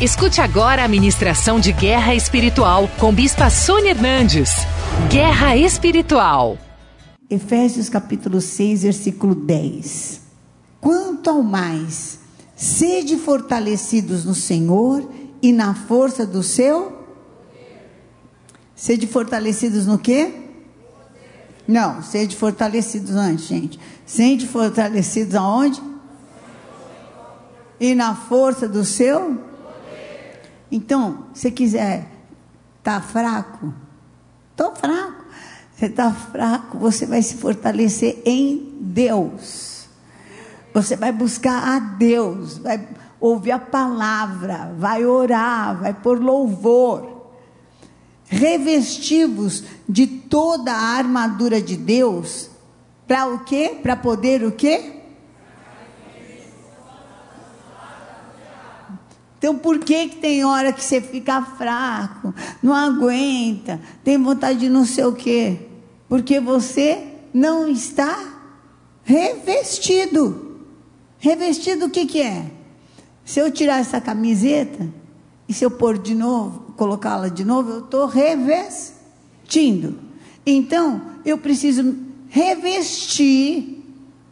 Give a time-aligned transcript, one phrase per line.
[0.00, 4.50] Escute agora a ministração de Guerra Espiritual com Bispa Sônia Hernandes.
[5.10, 6.56] Guerra Espiritual.
[7.28, 10.20] Efésios capítulo 6, versículo 10.
[10.80, 12.20] Quanto ao mais,
[12.54, 15.10] sede fortalecidos no Senhor
[15.42, 16.96] e na força do seu
[18.76, 20.32] Sede fortalecidos no quê?
[21.66, 23.80] Não, sede fortalecidos antes, gente.
[24.06, 25.82] Sede fortalecidos aonde?
[27.80, 29.47] E na força do seu?
[30.70, 32.10] Então, se quiser
[32.82, 33.72] tá fraco,
[34.50, 35.24] estou fraco.
[35.74, 39.88] Você está fraco, você vai se fortalecer em Deus.
[40.74, 42.86] Você vai buscar a Deus, vai
[43.20, 47.18] ouvir a palavra, vai orar, vai por louvor
[48.28, 52.50] revestivos de toda a armadura de Deus,
[53.06, 53.78] para o quê?
[53.82, 54.97] Para poder o quê?
[59.38, 64.68] Então, por que, que tem hora que você fica fraco, não aguenta, tem vontade de
[64.68, 65.56] não sei o quê?
[66.08, 68.18] Porque você não está
[69.04, 70.58] revestido.
[71.18, 72.46] Revestido o que, que é?
[73.24, 74.88] Se eu tirar essa camiseta
[75.48, 79.98] e se eu pôr de novo, colocá-la de novo, eu estou revestindo.
[80.44, 81.94] Então, eu preciso
[82.28, 83.84] revestir,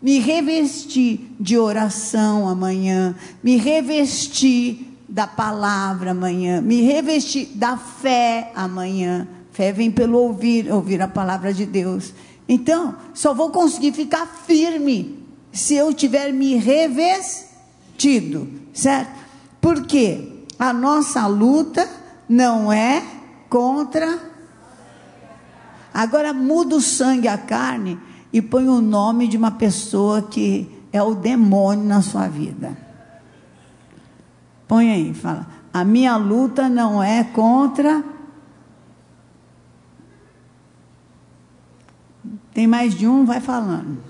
[0.03, 9.29] me revestir de oração amanhã, me revestir da palavra amanhã, me revestir da fé amanhã.
[9.53, 12.13] Fé vem pelo ouvir, ouvir a palavra de Deus.
[12.49, 19.19] Então, só vou conseguir ficar firme se eu tiver me revestido, certo?
[19.61, 21.89] Porque a nossa luta
[22.29, 23.03] não é
[23.49, 24.19] contra.
[25.95, 27.99] Agora muda o sangue a carne
[28.33, 32.86] e põe o nome de uma pessoa que é o demônio na sua vida.
[34.69, 35.47] Põe aí, fala.
[35.73, 38.05] A minha luta não é contra.
[42.53, 44.03] Tem mais de um, vai falando.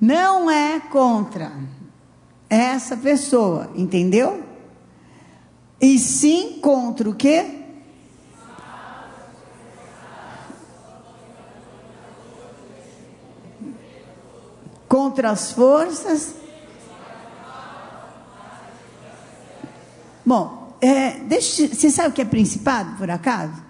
[0.00, 1.52] Não é contra
[2.48, 4.44] essa pessoa, entendeu?
[5.80, 7.64] E sim contra o quê?
[14.88, 16.37] Contra as forças.
[20.28, 23.62] Bom, é, deixa, você sabe o que é principado, por acaso?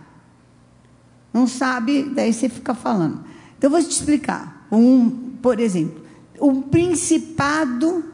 [1.32, 3.24] Não sabe, daí você fica falando.
[3.56, 4.66] Então, eu vou te explicar.
[4.72, 5.08] Um,
[5.40, 6.02] por exemplo,
[6.40, 8.04] um principado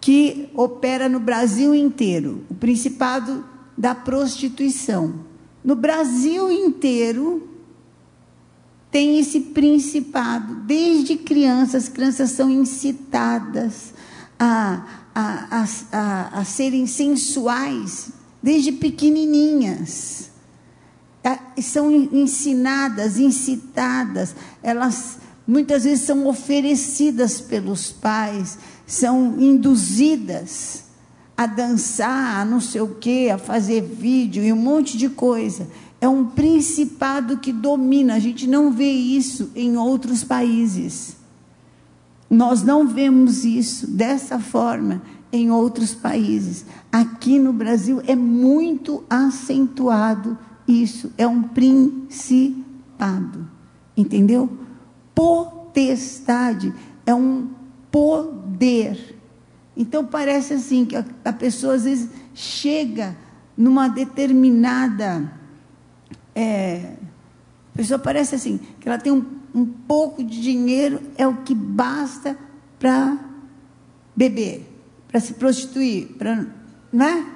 [0.00, 3.44] que opera no Brasil inteiro, o Principado
[3.76, 5.16] da Prostituição.
[5.62, 7.46] No Brasil inteiro
[8.90, 13.92] tem esse principado, desde crianças, as crianças são incitadas
[14.38, 14.82] a,
[15.50, 18.10] a, a, a, serem sensuais,
[18.42, 20.30] desde pequenininhas.
[21.60, 30.84] São ensinadas, incitadas, elas muitas vezes são oferecidas pelos pais, são induzidas
[31.36, 35.68] a dançar, a não sei o quê, a fazer vídeo e um monte de coisa.
[36.00, 38.14] É um principado que domina.
[38.14, 41.16] A gente não vê isso em outros países.
[42.30, 45.02] Nós não vemos isso dessa forma
[45.32, 46.64] em outros países.
[46.92, 51.12] Aqui no Brasil é muito acentuado isso.
[51.18, 52.70] É um principado.
[53.96, 54.48] Entendeu?
[55.14, 56.72] Potestade
[57.04, 57.48] é um
[57.90, 59.18] poder.
[59.76, 63.16] Então parece assim que a, pessoa às vezes chega
[63.56, 65.32] numa determinada.
[66.34, 66.94] É,
[67.74, 71.54] a pessoa parece assim, que ela tem um, um pouco de dinheiro, é o que
[71.54, 72.36] basta
[72.78, 73.18] para
[74.14, 74.66] beber,
[75.08, 76.46] para se prostituir, para.
[76.92, 77.26] Não é?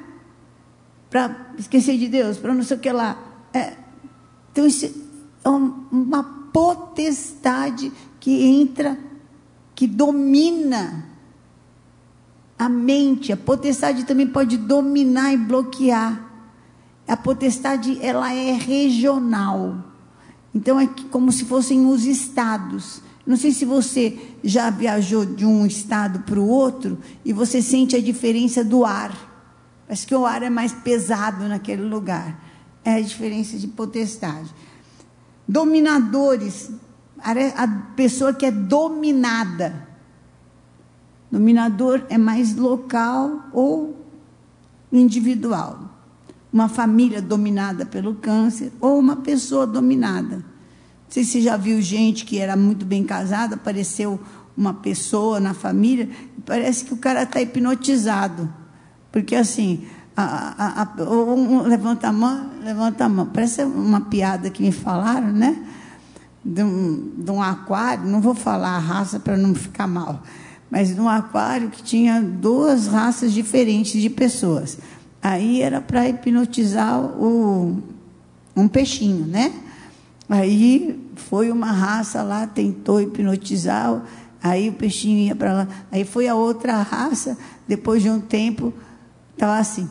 [1.10, 3.18] Para esquecer de Deus, para não sei o que lá.
[3.52, 3.74] É,
[4.50, 4.86] então, isso
[5.44, 6.22] é uma
[6.52, 8.98] potestade que entra
[9.74, 11.04] que domina
[12.58, 13.32] a mente.
[13.32, 16.30] A potestade também pode dominar e bloquear.
[17.06, 19.93] A potestade ela é regional.
[20.54, 23.02] Então é como se fossem os estados.
[23.26, 27.96] Não sei se você já viajou de um estado para o outro e você sente
[27.96, 29.12] a diferença do ar.
[29.86, 32.42] Parece que o ar é mais pesado naquele lugar.
[32.84, 34.54] É a diferença de potestade.
[35.48, 36.70] Dominadores
[37.24, 39.88] a pessoa que é dominada.
[41.30, 43.96] Dominador é mais local ou
[44.92, 45.93] individual.
[46.54, 50.36] Uma família dominada pelo câncer ou uma pessoa dominada.
[50.36, 54.20] Não sei se já viu gente que era muito bem casada, apareceu
[54.56, 56.08] uma pessoa na família,
[56.46, 58.48] parece que o cara está hipnotizado.
[59.10, 59.84] Porque assim,
[60.16, 63.26] a, a, a, um, levanta a mão, levanta a mão.
[63.26, 65.60] Parece uma piada que me falaram, né?
[66.44, 70.22] De um, de um aquário, não vou falar a raça para não ficar mal,
[70.70, 74.78] mas de um aquário que tinha duas raças diferentes de pessoas.
[75.24, 77.82] Aí era para hipnotizar o,
[78.54, 79.54] um peixinho, né?
[80.28, 84.02] Aí foi uma raça lá, tentou hipnotizar,
[84.42, 85.68] aí o peixinho ia para lá.
[85.90, 88.70] Aí foi a outra raça, depois de um tempo,
[89.32, 89.88] estava assim.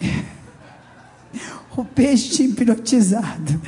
[1.76, 3.60] o peixe hipnotizado.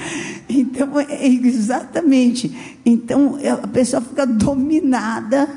[0.48, 2.80] Então, é exatamente.
[2.84, 5.48] Então, a pessoa fica dominada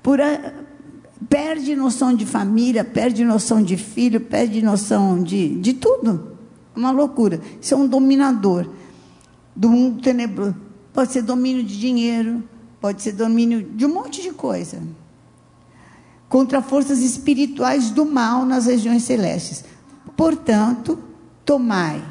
[0.00, 0.20] por.
[0.20, 0.62] A,
[1.28, 6.32] perde noção de família, perde noção de filho, perde noção de, de tudo.
[6.74, 7.40] Uma loucura.
[7.60, 8.68] Isso é um dominador
[9.54, 10.56] do mundo tenebroso.
[10.92, 12.42] Pode ser domínio de dinheiro,
[12.80, 14.82] pode ser domínio de um monte de coisa.
[16.28, 19.64] Contra forças espirituais do mal nas regiões celestes.
[20.16, 20.98] Portanto,
[21.44, 22.02] tomai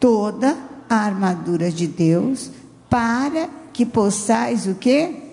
[0.00, 0.56] toda
[0.88, 2.50] a armadura de Deus
[2.88, 5.25] para que possais o quê?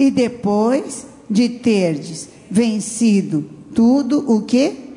[0.00, 3.42] E depois de terdes vencido
[3.74, 4.96] tudo o que?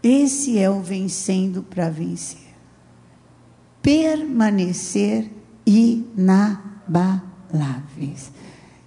[0.00, 2.54] Esse é o vencendo para vencer.
[3.82, 5.28] Permanecer
[5.66, 7.20] inabaláveis.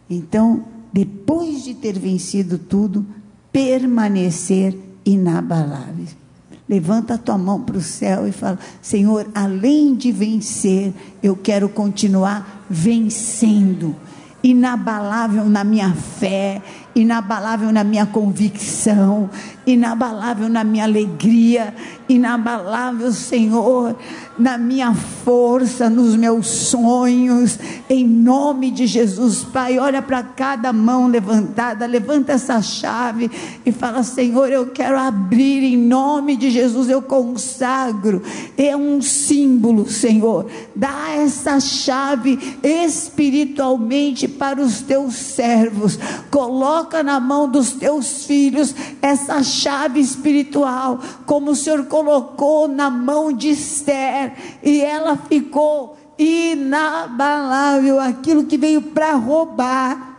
[0.10, 3.06] Então, depois de ter vencido tudo,
[3.52, 6.16] permanecer inabaláveis.
[6.74, 10.92] Levanta a tua mão para o céu e fala: Senhor, além de vencer,
[11.22, 13.96] eu quero continuar vencendo.
[14.44, 16.64] Inabalável na minha fé,
[16.96, 19.30] inabalável na minha convicção,
[19.66, 21.74] inabalável na minha alegria,
[22.08, 23.96] inabalável, Senhor,
[24.38, 27.58] na minha força, nos meus sonhos,
[27.90, 29.80] em nome de Jesus, Pai.
[29.80, 33.32] Olha para cada mão levantada, levanta essa chave
[33.66, 38.22] e fala: Senhor, eu quero abrir em nome de Jesus, eu consagro.
[38.58, 40.48] É um símbolo, Senhor.
[40.76, 45.98] Dá essa chave espiritualmente para os teus servos.
[46.30, 53.32] Coloca na mão dos teus filhos essa chave espiritual, como o Senhor colocou na mão
[53.32, 58.00] de Esther, e ela ficou inabalável.
[58.00, 60.13] Aquilo que veio para roubar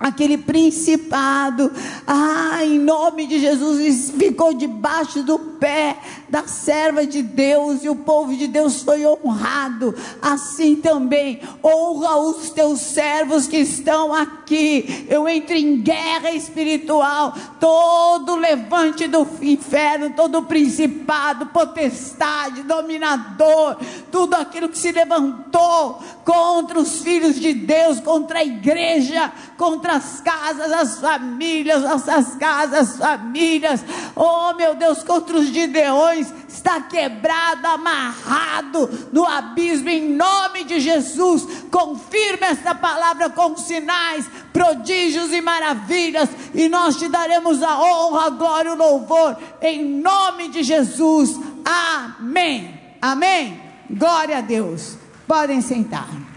[0.00, 1.70] aquele principado,
[2.06, 5.98] ah, em nome de Jesus, ficou debaixo do pé
[6.30, 9.94] da serva de Deus e o povo de Deus foi honrado.
[10.22, 15.06] Assim também, honra os teus servos que estão aqui.
[15.08, 23.76] Eu entro em guerra espiritual, todo levante do inferno, todo principado, potestade, dominador,
[24.10, 30.20] tudo aquilo que se levantou contra os filhos de Deus, contra a igreja, contra as
[30.20, 33.84] casas, as famílias, nossas casas, famílias.
[34.14, 41.64] Oh, meu Deus, contra os gideões, está quebrado, amarrado no abismo, em nome de Jesus.
[41.70, 48.30] Confirma esta palavra com sinais, prodígios e maravilhas, e nós te daremos a honra, a
[48.30, 51.38] glória e o louvor, em nome de Jesus.
[51.64, 52.78] Amém.
[53.00, 53.60] Amém.
[53.90, 54.96] Glória a Deus.
[55.26, 56.29] Podem sentar.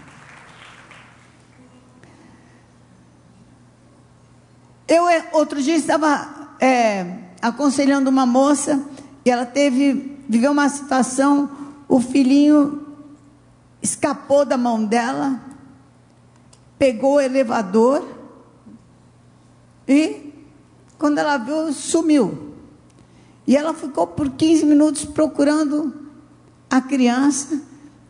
[4.86, 8.84] Eu, é, outro dia, estava é, aconselhando uma moça
[9.24, 11.50] e ela teve, viveu uma situação,
[11.88, 12.86] o filhinho
[13.82, 15.40] escapou da mão dela,
[16.78, 18.06] pegou o elevador
[19.88, 20.32] e,
[20.98, 22.54] quando ela viu, sumiu.
[23.46, 25.94] E ela ficou por 15 minutos procurando
[26.70, 27.60] a criança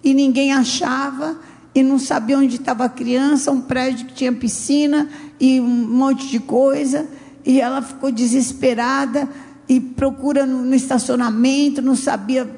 [0.02, 1.36] e ninguém achava
[1.74, 5.08] e não sabia onde estava a criança, um prédio que tinha piscina
[5.40, 7.06] e um monte de coisa,
[7.44, 9.28] e ela ficou desesperada
[9.68, 12.48] e procura no, estacionamento, não sabia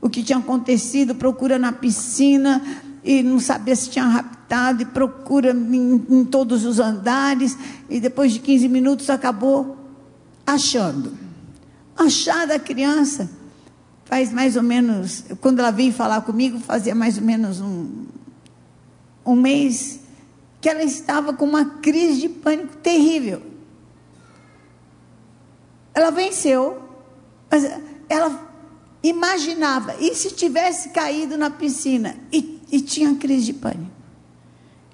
[0.00, 2.62] o que tinha acontecido, procura na piscina
[3.02, 7.56] e não sabia se tinha raptado e procura em, em todos os andares
[7.88, 9.76] e depois de 15 minutos acabou
[10.46, 11.12] achando.
[11.96, 13.30] Achada a criança.
[14.04, 18.06] Faz mais ou menos, quando ela veio falar comigo, fazia mais ou menos um,
[19.24, 20.00] um mês
[20.60, 23.42] que ela estava com uma crise de pânico terrível.
[25.94, 26.82] Ela venceu,
[27.50, 27.64] mas
[28.08, 28.48] ela
[29.02, 33.90] imaginava, e se tivesse caído na piscina e, e tinha crise de pânico?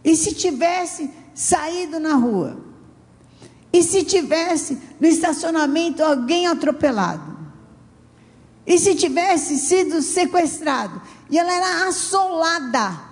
[0.04, 2.64] E se tivesse saído na rua?
[3.72, 7.36] E se tivesse no estacionamento alguém atropelado?
[8.64, 11.02] E se tivesse sido sequestrado?
[11.28, 13.05] E ela era assolada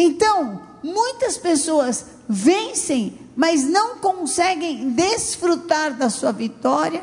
[0.00, 7.02] então, muitas pessoas vencem, mas não conseguem desfrutar da sua vitória,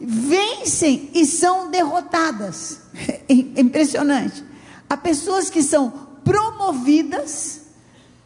[0.00, 2.78] vencem e são derrotadas.
[3.30, 4.42] É impressionante.
[4.88, 5.90] Há pessoas que são
[6.24, 7.60] promovidas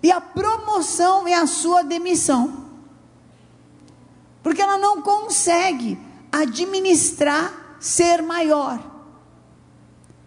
[0.03, 2.67] e a promoção é a sua demissão.
[4.43, 5.99] Porque ela não consegue
[6.31, 8.81] administrar ser maior.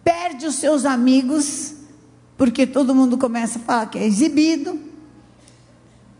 [0.04, 1.75] Perde os seus amigos,
[2.36, 4.78] porque todo mundo começa a falar que é exibido.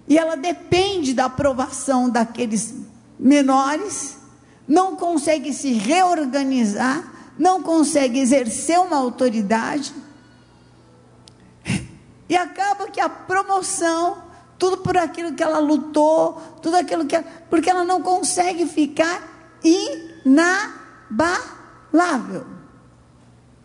[0.09, 2.75] E ela depende da aprovação daqueles
[3.19, 4.17] menores,
[4.69, 9.93] não consegue se reorganizar, não consegue exercer uma autoridade
[12.29, 14.19] e acaba que a promoção,
[14.59, 19.23] tudo por aquilo que ela lutou, tudo aquilo que ela, porque ela não consegue ficar
[20.25, 22.47] inabalável.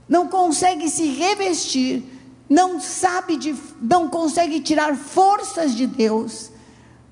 [0.07, 2.03] Não consegue se revestir,
[2.51, 6.51] não sabe de, não consegue tirar forças de Deus,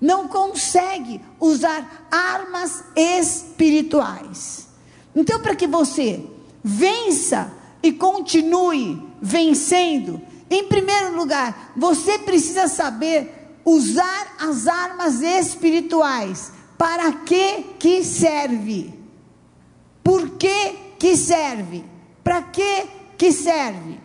[0.02, 4.68] não consegue usar armas espirituais.
[5.16, 6.26] Então, para que você
[6.62, 16.52] vença e continue vencendo, em primeiro lugar, você precisa saber usar as armas espirituais.
[16.78, 18.94] Para que que serve?
[20.04, 21.86] Por que que serve?
[22.26, 23.99] Para que que serve?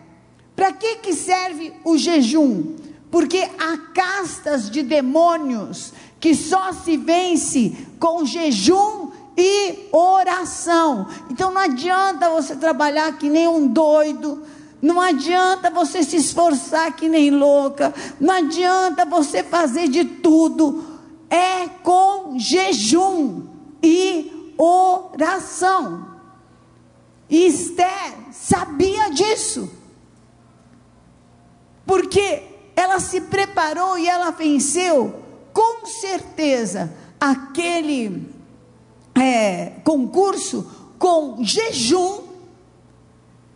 [0.55, 2.75] Para que que serve o jejum?
[3.11, 11.07] Porque há castas de demônios que só se vence com jejum e oração.
[11.29, 14.41] Então não adianta você trabalhar que nem um doido,
[14.81, 17.93] não adianta você se esforçar que nem louca.
[18.19, 20.83] Não adianta você fazer de tudo.
[21.27, 23.47] É com jejum
[23.81, 26.05] e oração.
[27.27, 29.69] E Esther sabia disso.
[31.85, 32.43] Porque
[32.75, 35.21] ela se preparou e ela venceu,
[35.53, 38.27] com certeza, aquele
[39.15, 42.23] é, concurso com jejum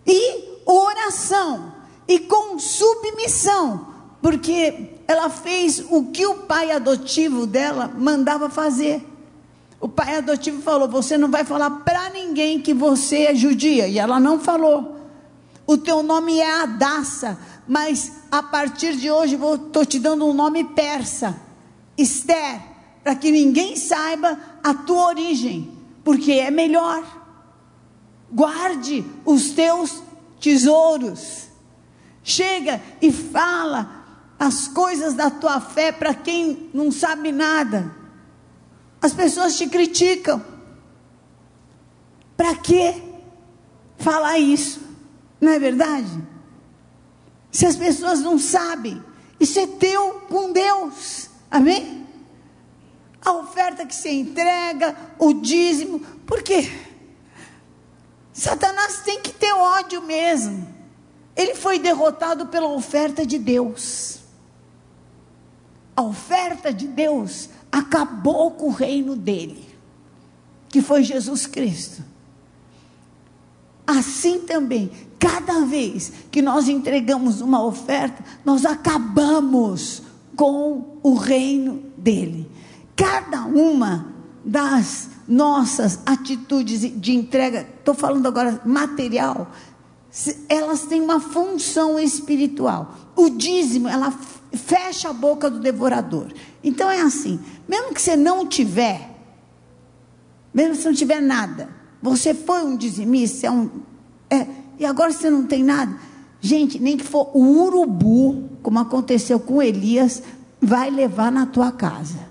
[0.06, 1.74] e oração
[2.08, 3.88] e com submissão,
[4.22, 9.06] porque ela fez o que o pai adotivo dela mandava fazer.
[9.80, 13.88] O pai adotivo falou: Você não vai falar para ninguém que você é judia.
[13.88, 14.99] E ela não falou.
[15.70, 20.64] O teu nome é Adassa, mas a partir de hoje estou te dando um nome
[20.64, 21.40] persa,
[21.96, 22.60] Esther,
[23.04, 25.72] para que ninguém saiba a tua origem,
[26.04, 27.04] porque é melhor.
[28.32, 30.02] Guarde os teus
[30.42, 31.50] tesouros.
[32.24, 34.08] Chega e fala
[34.40, 37.96] as coisas da tua fé para quem não sabe nada.
[39.00, 40.44] As pessoas te criticam.
[42.36, 43.04] Para que
[44.00, 44.89] falar isso?
[45.40, 46.22] Não é verdade?
[47.52, 49.04] Se as pessoas não sabem,
[49.40, 51.30] isso é teu com Deus.
[51.50, 52.08] Amém?
[53.22, 56.70] A oferta que você entrega, o dízimo, por quê?
[58.34, 60.68] Satanás tem que ter ódio mesmo.
[61.36, 64.20] Ele foi derrotado pela oferta de Deus.
[65.96, 69.68] A oferta de Deus acabou com o reino dele,
[70.70, 72.04] que foi Jesus Cristo.
[73.90, 80.04] Assim também, cada vez que nós entregamos uma oferta, nós acabamos
[80.36, 82.48] com o reino dele.
[82.96, 84.14] Cada uma
[84.46, 89.52] das nossas atitudes de entrega, estou falando agora material,
[90.48, 92.94] elas têm uma função espiritual.
[93.16, 94.14] O dízimo, ela
[94.54, 96.32] fecha a boca do devorador.
[96.64, 99.18] Então é assim, mesmo que você não tiver,
[100.54, 103.70] mesmo que você não tiver nada, você foi um dizimista, é um,
[104.30, 104.48] é,
[104.80, 105.96] e agora você não tem nada.
[106.42, 110.24] Gente, nem que for o urubu, como aconteceu com Elias,
[110.62, 112.30] vai levar na tua casa.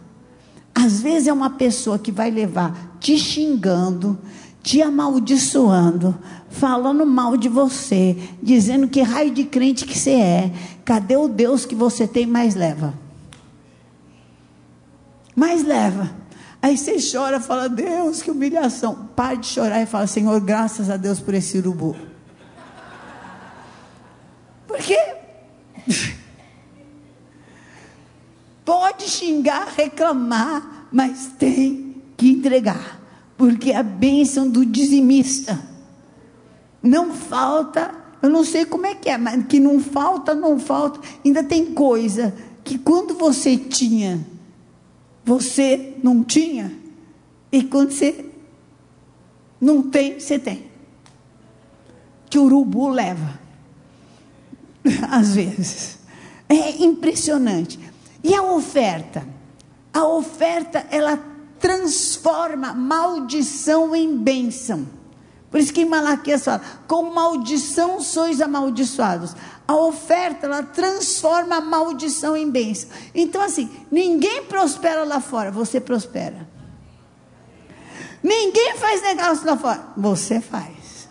[0.74, 4.18] Às vezes é uma pessoa que vai levar te xingando,
[4.62, 6.16] te amaldiçoando,
[6.48, 10.52] falando mal de você, dizendo que raio de crente que você é.
[10.84, 12.94] Cadê o Deus que você tem mais leva?
[15.34, 16.10] Mais leva.
[16.60, 19.08] Aí você chora, fala, Deus, que humilhação.
[19.14, 21.96] Pare de chorar e fala, Senhor, graças a Deus por esse urubu.
[24.66, 24.98] Por quê?
[28.64, 33.00] Pode xingar, reclamar, mas tem que entregar,
[33.36, 35.58] porque a bênção do dizimista
[36.82, 37.94] não falta.
[38.20, 41.00] Eu não sei como é que é, mas que não falta, não falta.
[41.24, 42.34] Ainda tem coisa
[42.64, 44.26] que quando você tinha,
[45.28, 46.72] você não tinha,
[47.52, 48.24] e quando você
[49.60, 50.70] não tem, você tem.
[52.30, 53.38] Que o urubu leva,
[55.10, 55.98] às vezes.
[56.48, 57.78] É impressionante.
[58.24, 59.28] E a oferta?
[59.92, 61.22] A oferta, ela
[61.60, 64.86] transforma maldição em bênção.
[65.50, 69.36] Por isso que em Malaquias fala: com maldição sois amaldiçoados.
[69.68, 72.88] A oferta, ela transforma a maldição em bênção.
[73.14, 76.48] Então, assim, ninguém prospera lá fora, você prospera.
[78.22, 81.08] Ninguém faz negócio lá fora, você faz.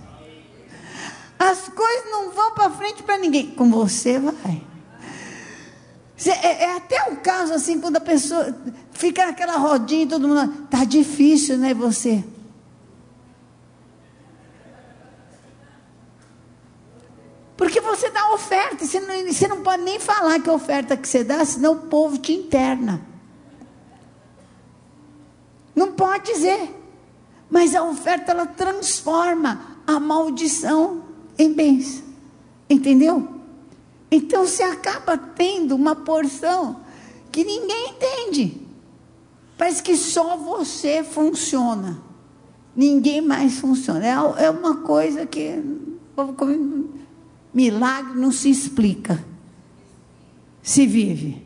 [1.38, 4.66] As coisas não vão para frente para ninguém, com você vai.
[6.26, 8.58] É, é, até o caso assim, quando a pessoa
[8.92, 10.64] fica naquela rodinha e todo mundo.
[10.64, 12.24] Está difícil, né, você?
[17.56, 21.08] Porque você dá oferta, você não, você não pode nem falar que a oferta que
[21.08, 23.02] você dá, senão o povo te interna.
[25.76, 26.74] Não pode dizer.
[27.50, 31.04] Mas a oferta ela transforma a maldição
[31.38, 32.04] em bênção.
[32.70, 33.28] Entendeu?
[34.12, 36.82] Então você acaba tendo uma porção
[37.32, 38.62] que ninguém entende.
[39.58, 42.02] Parece que só você funciona.
[42.76, 44.06] Ninguém mais funciona.
[44.06, 45.62] É, é uma coisa que
[47.58, 49.26] milagre não se explica.
[50.62, 51.42] Se vive.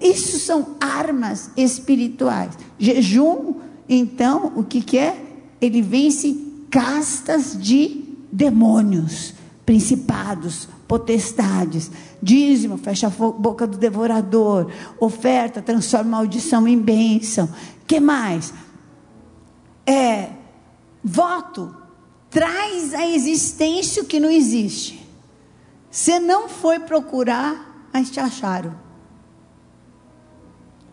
[0.00, 2.58] Isso são armas espirituais.
[2.76, 5.24] Jejum, então, o que, que é?
[5.60, 6.36] Ele vence
[6.68, 8.02] castas de
[8.32, 11.92] demônios, principados, potestades.
[12.20, 14.68] Dízimo, fecha a boca do devorador.
[14.98, 17.48] Oferta, transforma maldição em bênção.
[17.86, 18.52] que mais?
[19.86, 20.30] É,
[21.04, 21.72] voto,
[22.30, 25.03] traz a existência o que não existe.
[25.94, 28.74] Você não foi procurar, mas te acharam.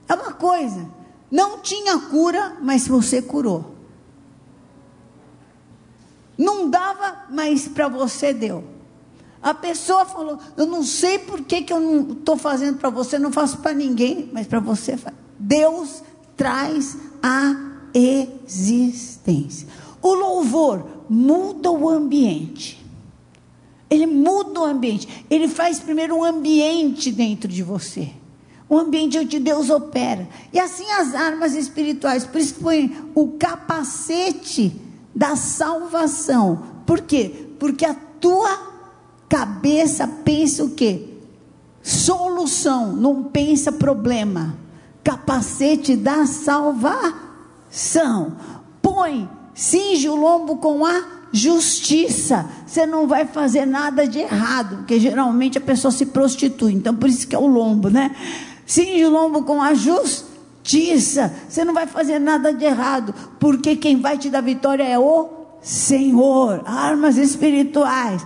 [0.08, 0.88] É uma coisa,
[1.31, 3.74] não tinha cura, mas você curou.
[6.38, 8.63] Não dava, mas para você deu.
[9.41, 13.17] A pessoa falou: Eu não sei por que, que eu não estou fazendo para você,
[13.17, 15.00] não faço para ninguém, mas para você.
[15.39, 16.03] Deus
[16.38, 17.55] traz a
[17.92, 19.68] existência.
[20.00, 22.80] O louvor muda o ambiente.
[23.92, 25.25] Ele muda o ambiente.
[25.30, 28.10] Ele faz primeiro um ambiente dentro de você.
[28.68, 30.27] Um ambiente onde Deus opera.
[30.51, 32.25] E assim as armas espirituais.
[32.25, 34.74] Por isso que foi o capacete
[35.14, 36.64] da salvação.
[36.88, 37.50] Por quê?
[37.60, 38.72] Porque a tua
[39.32, 41.08] Cabeça pensa o quê?
[41.82, 44.58] Solução, não pensa problema.
[45.01, 47.16] Capacete da salvação.
[48.82, 52.50] Põe, cinge o lombo com a justiça.
[52.65, 56.74] Você não vai fazer nada de errado, porque geralmente a pessoa se prostitui.
[56.74, 58.15] Então por isso que é o lombo, né?
[58.65, 61.33] Cinge o lombo com a justiça.
[61.48, 65.29] Você não vai fazer nada de errado, porque quem vai te dar vitória é o
[65.61, 66.63] Senhor.
[66.65, 68.25] Armas espirituais.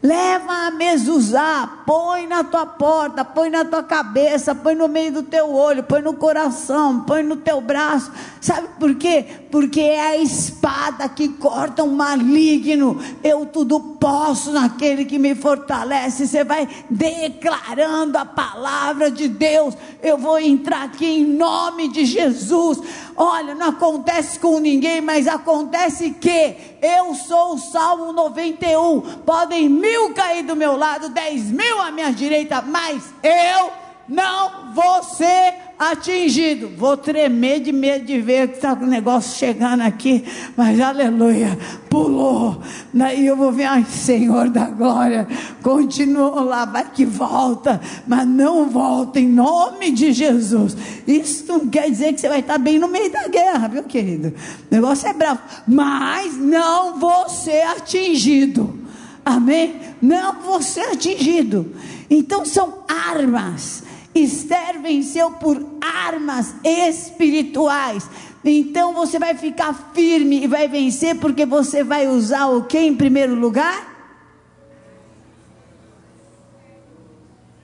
[0.00, 5.22] Leva a mezuzá, põe na tua porta, põe na tua cabeça, põe no meio do
[5.24, 8.12] teu olho, põe no coração, põe no teu braço.
[8.40, 9.26] Sabe por quê?
[9.50, 13.00] Porque é a espada que corta o maligno.
[13.22, 16.26] Eu tudo posso naquele que me fortalece.
[16.26, 19.74] Você vai declarando a palavra de Deus.
[20.02, 22.80] Eu vou entrar aqui em nome de Jesus.
[23.16, 29.00] Olha, não acontece com ninguém, mas acontece que eu sou o Salmo 91.
[29.24, 33.70] Podem mil cair do meu lado, dez mil à minha direita, mas eu
[34.08, 36.68] não vou ser atingido.
[36.76, 40.24] Vou tremer de medo de ver que está o negócio chegando aqui,
[40.56, 41.56] mas aleluia,
[41.88, 42.60] pulou.
[42.92, 45.28] Daí eu vou ver, ai Senhor da glória,
[45.62, 50.76] continua lá, vai que volta, mas não volta em nome de Jesus.
[51.06, 54.28] Isso não quer dizer que você vai estar bem no meio da guerra, viu querido?
[54.70, 58.78] O negócio é bravo, mas não vou ser atingido.
[59.24, 59.76] Amém?
[60.00, 61.74] Não vou ser atingido.
[62.08, 63.84] Então são armas
[64.22, 68.08] Esther venceu por armas espirituais.
[68.44, 72.96] Então você vai ficar firme e vai vencer porque você vai usar o que em
[72.96, 73.96] primeiro lugar?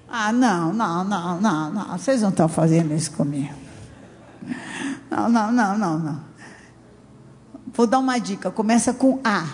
[0.09, 1.99] Ah, não, não, não, não, não.
[1.99, 3.53] Vocês não estão fazendo isso comigo.
[5.11, 6.21] Não, não, não, não, não.
[7.73, 8.51] Vou dar uma dica.
[8.51, 9.45] Começa com A.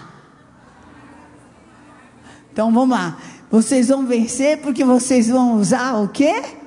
[2.52, 3.16] Então vamos lá.
[3.50, 6.60] Vocês vão vencer porque vocês vão usar o quê?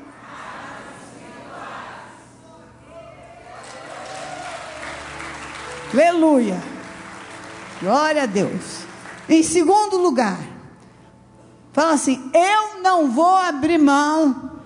[5.93, 6.59] Aleluia.
[7.79, 8.79] Glória a Deus.
[9.29, 10.39] Em segundo lugar,
[11.71, 14.59] fala assim: Eu não vou abrir mão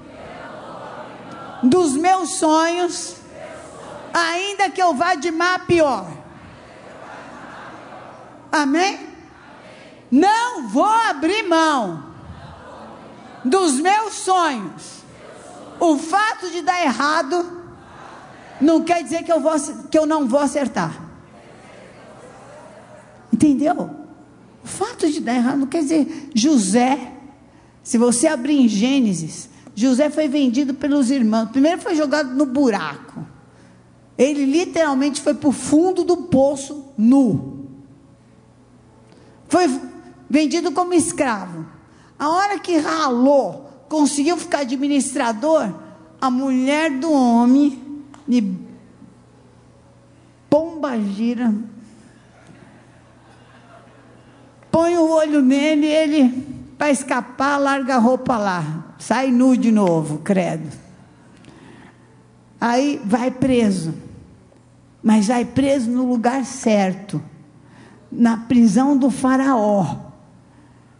[1.62, 3.18] dos meus sonhos,
[4.14, 6.08] ainda que eu vá de má a pior.
[8.50, 9.06] Amém?
[10.10, 12.06] Não vou abrir mão
[13.44, 15.04] dos meus sonhos.
[15.78, 17.64] O fato de dar errado
[18.62, 19.54] não quer dizer que eu, vou,
[19.92, 21.07] que eu não vou acertar.
[23.32, 23.90] Entendeu?
[24.64, 27.14] O fato de dar errado não quer dizer José.
[27.84, 31.50] Se você abrir em Gênesis, José foi vendido pelos irmãos.
[31.50, 33.26] Primeiro foi jogado no buraco.
[34.18, 37.68] Ele literalmente foi para o fundo do poço nu.
[39.48, 39.68] Foi
[40.30, 41.66] vendido como escravo.
[42.18, 45.72] A hora que ralou, conseguiu ficar administrador,
[46.20, 47.80] a mulher do homem,
[48.28, 48.44] de
[50.50, 51.54] pomba gira,
[54.78, 56.30] põe o olho nele, ele,
[56.78, 60.70] para escapar, larga a roupa lá, sai nu de novo, credo.
[62.62, 63.96] Aí vai preso,
[65.02, 67.20] mas vai preso no lugar certo,
[68.12, 70.12] na prisão do Faraó.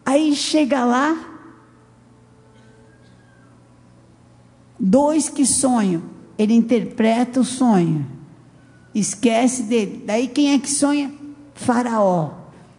[0.04, 1.16] Aí chega lá,
[4.80, 6.02] dois que sonham,
[6.36, 8.08] ele interpreta o sonho,
[8.96, 10.04] esquece dele.
[10.04, 11.14] Daí quem é que sonha?
[11.54, 12.37] Faraó.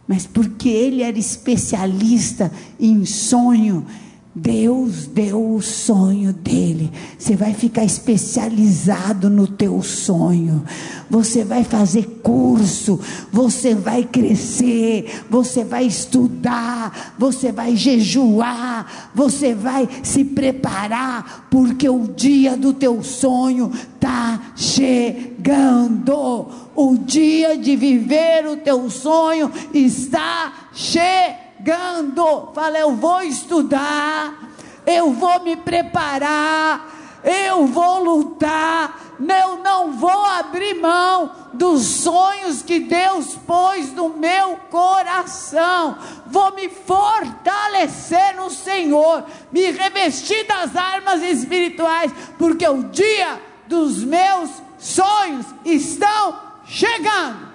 [0.09, 3.85] Mas porque ele era especialista em sonho,
[4.33, 6.91] Deus deu o sonho dele.
[7.17, 10.63] Você vai ficar especializado no teu sonho.
[11.09, 12.99] Você vai fazer curso,
[13.31, 22.07] você vai crescer, você vai estudar, você vai jejuar, você vai se preparar, porque o
[22.15, 26.47] dia do teu sonho está chegando.
[26.75, 32.51] O dia de viver o teu sonho está chegando chegando.
[32.53, 34.33] Fala, eu vou estudar,
[34.85, 36.89] eu vou me preparar,
[37.23, 39.07] eu vou lutar.
[39.19, 45.97] Eu não vou abrir mão dos sonhos que Deus pôs no meu coração.
[46.25, 54.49] Vou me fortalecer no Senhor, me revestir das armas espirituais, porque o dia dos meus
[54.77, 57.48] sonhos estão chegando.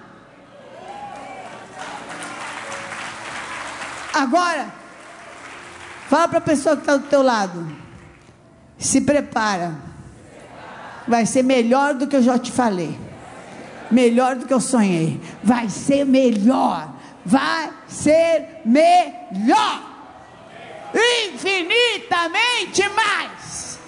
[4.14, 4.72] Agora,
[6.08, 7.66] fala para a pessoa que está do teu lado.
[8.78, 9.74] Se prepara.
[11.06, 12.96] Vai ser melhor do que eu já te falei.
[13.90, 15.20] Melhor do que eu sonhei.
[15.42, 16.94] Vai ser melhor.
[17.24, 19.82] Vai ser melhor.
[20.94, 23.78] Infinitamente mais.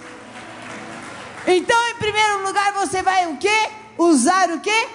[1.47, 3.69] Então, em primeiro lugar, você vai o quê?
[3.97, 4.87] Usar o quê?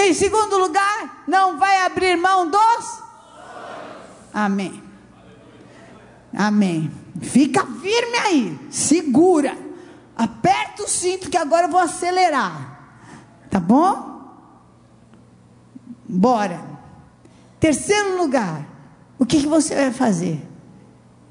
[0.00, 3.02] Em segundo lugar, não vai abrir mão dos?
[4.32, 4.80] Amém.
[6.32, 6.88] Amém.
[7.20, 9.58] Fica firme aí, segura.
[10.16, 12.78] Aperta o cinto que agora eu vou acelerar.
[13.50, 14.22] Tá bom?
[16.08, 16.60] Bora.
[17.58, 18.64] Terceiro lugar,
[19.18, 20.40] o que, que você vai fazer?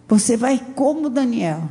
[0.09, 1.63] Você vai como Daniel.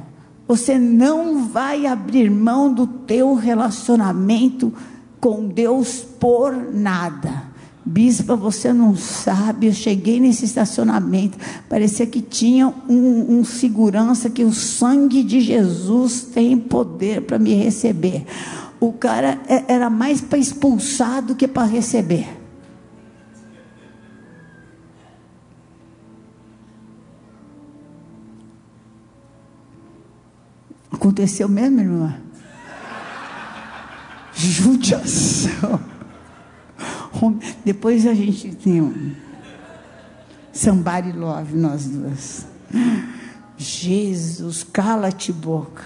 [0.49, 4.73] Você não vai abrir mão do teu relacionamento
[5.21, 7.45] com Deus por nada.
[7.89, 14.43] Bispa, você não sabe, eu cheguei nesse estacionamento, parecia que tinha um, um segurança que
[14.43, 18.27] o sangue de Jesus tem poder para me receber.
[18.81, 22.27] O cara é, era mais para expulsar do que para receber.
[30.91, 32.26] Aconteceu mesmo, irmã?
[34.51, 35.81] Judiação.
[37.65, 39.15] Depois a gente tem um
[40.53, 42.47] somebody love, nós duas.
[43.57, 45.85] Jesus, cala-te boca.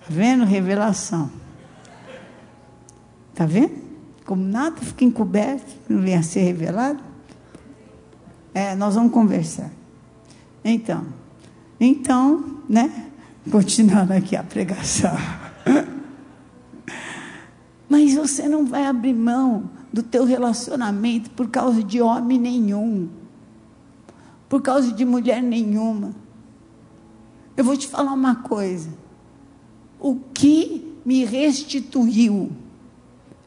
[0.00, 0.44] Tá vendo?
[0.44, 1.30] Revelação.
[3.34, 3.82] Tá vendo?
[4.24, 7.00] Como nada fica encoberto, não vem a ser revelado.
[8.54, 9.70] É, nós vamos conversar.
[10.64, 11.06] Então,
[11.80, 13.08] então, né?
[13.50, 15.16] Continuando aqui a pregação.
[17.92, 23.06] Mas você não vai abrir mão do teu relacionamento por causa de homem nenhum,
[24.48, 26.14] por causa de mulher nenhuma.
[27.54, 28.88] Eu vou te falar uma coisa.
[30.00, 32.50] O que me restituiu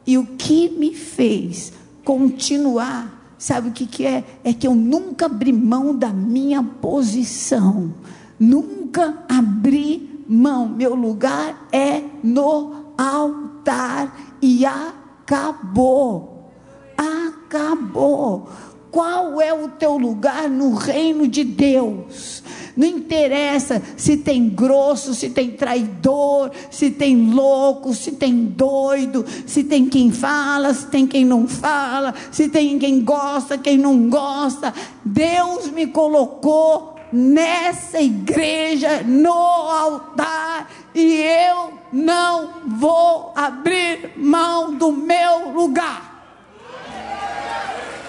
[0.06, 1.72] e o que me fez
[2.04, 4.22] continuar, sabe o que, que é?
[4.44, 7.92] É que eu nunca abri mão da minha posição,
[8.38, 10.68] nunca abri mão.
[10.68, 16.48] Meu lugar é no altar e acabou.
[16.96, 18.48] Acabou.
[18.92, 22.42] Qual é o teu lugar no reino de Deus?
[22.76, 29.64] Não interessa se tem grosso, se tem traidor, se tem louco, se tem doido, se
[29.64, 34.72] tem quem fala, se tem quem não fala, se tem quem gosta, quem não gosta.
[35.04, 45.50] Deus me colocou nessa igreja, no altar, e eu não vou abrir mão do meu
[45.50, 46.16] lugar.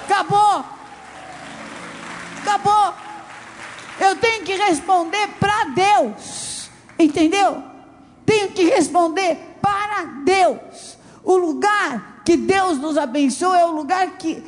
[0.05, 0.65] Acabou.
[2.41, 2.93] Acabou.
[3.99, 6.69] Eu tenho que responder para Deus.
[6.97, 7.63] Entendeu?
[8.25, 10.97] Tenho que responder para Deus.
[11.23, 14.43] O lugar que Deus nos abençoa é o lugar que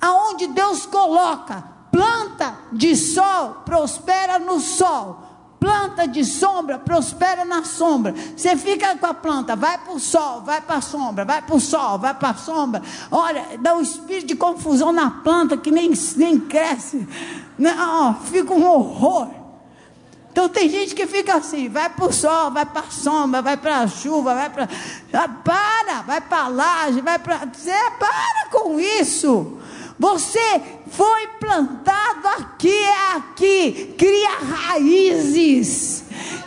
[0.00, 5.22] aonde Deus coloca planta de sol prospera no sol
[5.60, 8.14] planta de sombra prospera na sombra.
[8.36, 11.54] Você fica com a planta, vai para o sol, vai para a sombra, vai para
[11.56, 12.82] o sol, vai para a sombra.
[13.10, 17.08] Olha, dá um espírito de confusão na planta que nem, nem cresce.
[17.58, 19.28] Não, fica um horror.
[20.30, 23.56] Então tem gente que fica assim, vai para o sol, vai para a sombra, vai
[23.56, 24.68] para a chuva, vai para.
[25.14, 27.48] Ah, para, vai para a laje, vai para.
[27.50, 29.60] Você para com isso.
[29.98, 33.94] Você foi plantado aqui, é aqui.
[33.96, 36.04] Cria raízes.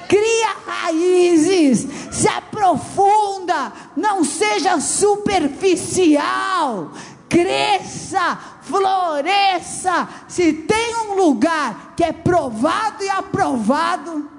[0.08, 1.88] Cria raízes.
[2.12, 3.72] Se aprofunda.
[3.96, 6.92] Não seja superficial.
[7.30, 10.10] Cresça, floresça.
[10.28, 14.32] Se tem um lugar que é provado e aprovado.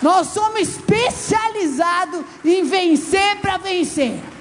[0.00, 4.33] Nós somos especializados em vencer para vencer.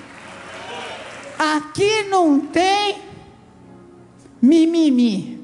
[1.44, 3.00] Aqui não tem
[4.42, 5.42] mimimi.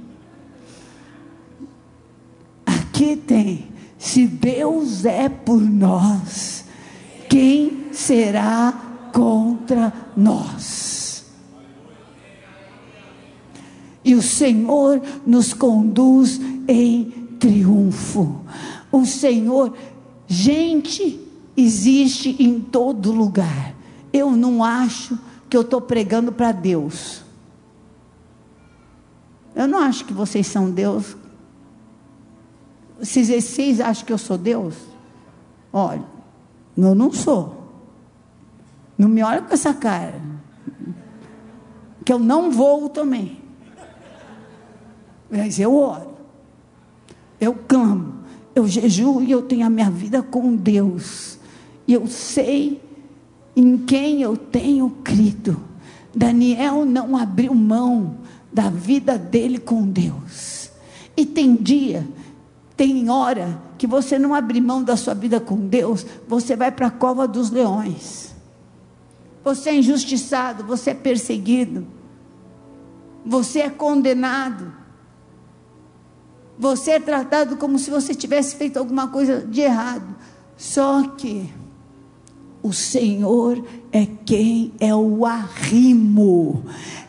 [2.65, 3.67] Aqui tem.
[3.97, 6.63] Se Deus é por nós,
[7.27, 8.71] quem será
[9.13, 11.25] contra nós?
[14.03, 18.41] E o Senhor nos conduz em triunfo.
[18.89, 19.75] O Senhor,
[20.25, 21.19] gente,
[21.57, 23.75] existe em todo lugar.
[24.13, 27.23] Eu não acho que eu estou pregando para Deus.
[29.55, 31.17] Eu não acho que vocês são Deus.
[33.01, 34.75] Se vocês acham que eu sou Deus,
[35.73, 36.03] olha,
[36.77, 37.57] eu não sou.
[38.97, 40.21] Não me olha com essa cara.
[42.05, 43.39] Que eu não vou também.
[45.29, 46.13] Mas eu oro.
[47.39, 48.19] Eu clamo.
[48.53, 51.39] Eu jejuo e eu tenho a minha vida com Deus.
[51.87, 52.81] E eu sei
[53.59, 55.59] em quem eu tenho crido.
[56.15, 58.15] Daniel não abriu mão
[58.53, 60.71] da vida dele com Deus.
[61.15, 62.07] E tem dia,
[62.77, 66.87] tem hora que você não abre mão da sua vida com Deus, você vai para
[66.87, 68.33] a cova dos leões.
[69.43, 71.85] Você é injustiçado, você é perseguido,
[73.25, 74.73] você é condenado,
[76.57, 80.15] você é tratado como se você tivesse feito alguma coisa de errado.
[80.55, 81.49] Só que
[82.61, 86.63] o Senhor é quem é o arrimo,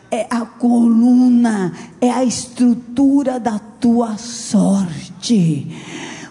[0.09, 5.67] é a coluna, é a estrutura da tua sorte.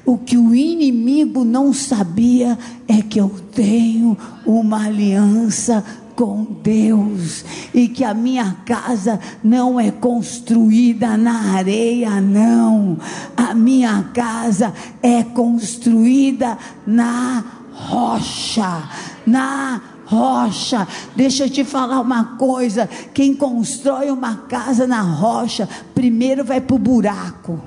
[0.06, 5.84] O que o inimigo não sabia é que eu tenho uma aliança
[6.16, 12.98] com Deus e que a minha casa não é construída na areia, não.
[13.36, 20.86] A minha casa é construída na rocha na rocha.
[21.14, 26.76] Deixa eu te falar uma coisa: quem constrói uma casa na rocha, primeiro vai para
[26.76, 27.60] o buraco.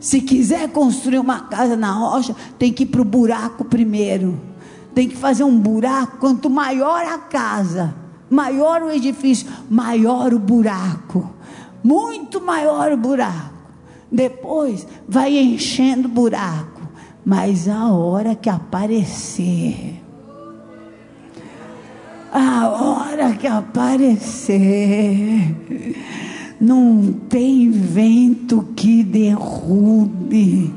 [0.00, 4.40] Se quiser construir uma casa na rocha, tem que ir para o buraco primeiro.
[4.92, 6.18] Tem que fazer um buraco.
[6.18, 7.94] Quanto maior a casa,
[8.28, 11.30] maior o edifício, maior o buraco.
[11.84, 13.52] Muito maior o buraco.
[14.10, 16.71] Depois vai enchendo o buraco
[17.24, 20.00] mas a hora que aparecer,
[22.32, 24.60] a hora que aparecer,
[26.60, 30.72] não tem vento que derrube.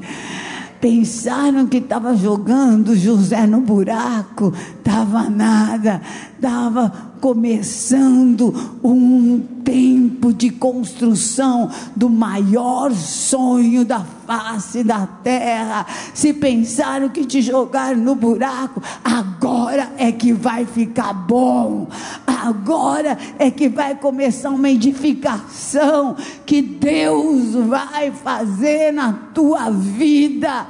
[0.81, 4.53] Pensaram que estava jogando José no buraco,
[4.85, 5.99] estava nada,
[6.35, 15.87] estava começando um tempo de construção do maior sonho da face da terra.
[16.13, 21.87] Se pensaram que te jogaram no buraco, agora é que vai ficar bom.
[22.27, 30.67] Agora é que vai começar uma edificação que Deus vai fazer na tua vida.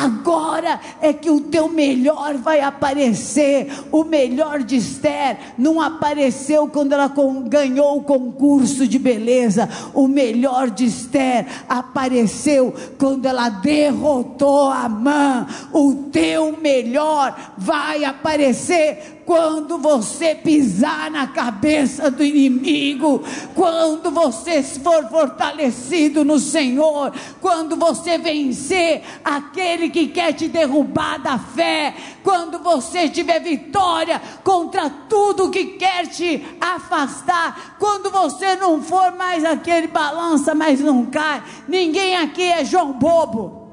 [0.00, 3.66] Agora é que o teu melhor vai aparecer.
[3.90, 7.12] O melhor de Esther não apareceu quando ela
[7.46, 9.68] ganhou o concurso de beleza.
[9.92, 15.46] O melhor de Esther apareceu quando ela derrotou a mãe.
[15.72, 23.22] O teu melhor vai aparecer quando você pisar na cabeça do inimigo,
[23.54, 31.38] quando você for fortalecido no Senhor, quando você vencer aquele que quer te derrubar da
[31.38, 39.12] fé, quando você tiver vitória contra tudo que quer te afastar, quando você não for
[39.12, 41.42] mais aquele balança, mas não cai.
[41.66, 43.68] Ninguém aqui é João Bobo.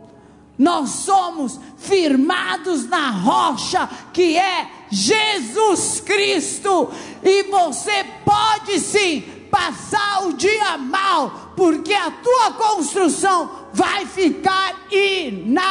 [0.58, 6.90] Nós somos firmados na rocha que é Jesus Cristo.
[7.22, 15.66] E você pode sim passar o dia mal, porque a tua construção vai ficar inabalável.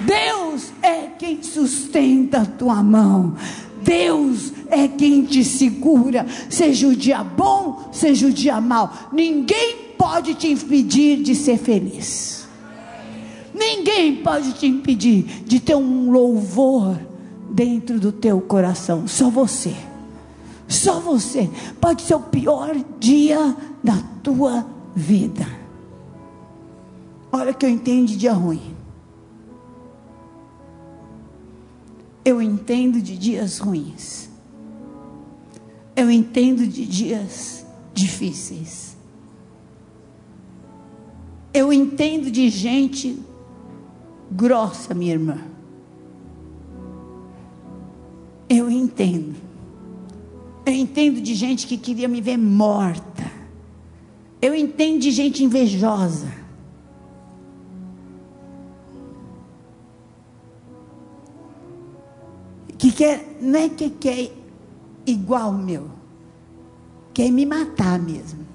[0.00, 3.36] Deus é quem sustenta a tua mão.
[3.82, 8.92] Deus é quem te segura, seja o dia bom, seja o dia mau.
[9.12, 12.39] Ninguém pode te impedir de ser feliz.
[13.60, 16.98] Ninguém pode te impedir de ter um louvor
[17.50, 19.06] dentro do teu coração.
[19.06, 19.76] Só você.
[20.66, 21.50] Só você.
[21.78, 25.46] Pode ser o pior dia da tua vida.
[27.30, 28.74] Olha que eu entendo de dia ruim.
[32.24, 34.30] Eu entendo de dias ruins.
[35.94, 38.96] Eu entendo de dias difíceis.
[41.52, 43.28] Eu entendo de gente
[44.30, 45.38] grossa, minha irmã.
[48.48, 49.36] Eu entendo.
[50.66, 53.30] Eu entendo de gente que queria me ver morta.
[54.40, 56.40] Eu entendo de gente invejosa.
[62.80, 64.32] que quer, não é que quer
[65.06, 65.90] igual meu,
[67.12, 68.46] quer me matar mesmo.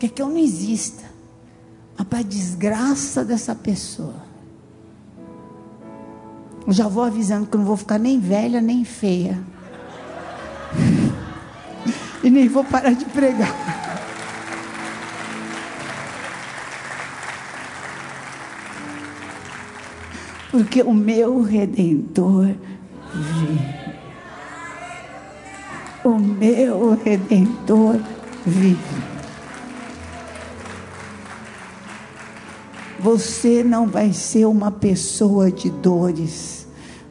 [0.00, 1.17] Quer que eu não exista.
[2.04, 4.14] Para desgraça dessa pessoa.
[6.66, 9.38] Já vou avisando que eu não vou ficar nem velha nem feia.
[12.24, 13.54] e nem vou parar de pregar.
[20.50, 22.48] porque o meu redentor
[23.14, 23.60] vive.
[26.04, 28.00] O meu redentor
[28.44, 29.17] vive.
[33.00, 36.66] Você não vai ser uma pessoa de dores.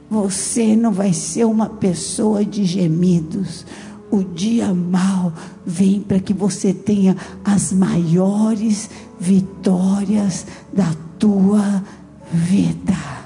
[0.10, 3.66] Você não vai ser uma pessoa de gemidos.
[4.10, 5.34] O dia mal
[5.66, 11.84] vem para que você tenha as maiores vitórias da tua
[12.32, 13.18] vida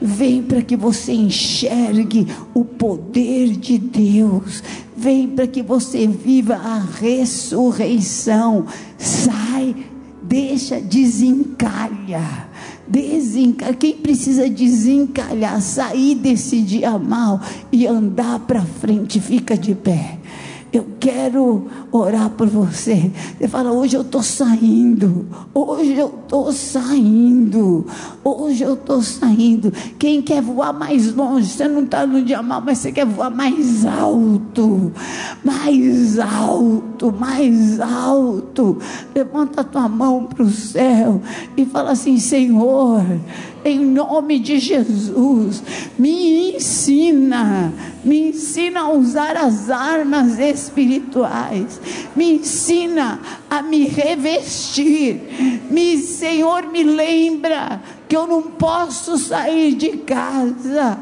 [0.00, 4.62] vem para que você enxergue o poder de Deus,
[4.96, 8.64] vem para que você viva a ressurreição.
[8.96, 9.76] Sai,
[10.30, 12.48] deixa, desencalha.
[12.86, 13.74] Desenca...
[13.74, 17.40] Quem precisa desencalhar, sair desse dia mal
[17.72, 20.19] e andar para frente, fica de pé.
[20.72, 23.10] Eu quero orar por você.
[23.36, 25.26] Você fala, hoje eu estou saindo.
[25.52, 27.86] Hoje eu estou saindo.
[28.22, 29.72] Hoje eu estou saindo.
[29.98, 31.48] Quem quer voar mais longe?
[31.48, 34.92] Você não está no dia mal, mas você quer voar mais alto.
[35.44, 38.78] Mais alto, mais alto.
[39.12, 41.20] Levanta a tua mão para o céu
[41.56, 43.02] e fala assim: Senhor
[43.64, 45.62] em nome de Jesus.
[45.98, 47.72] Me ensina,
[48.04, 51.80] me ensina a usar as armas espirituais,
[52.14, 55.20] me ensina a me revestir.
[55.70, 60.98] Me, Senhor, me lembra que eu não posso sair de casa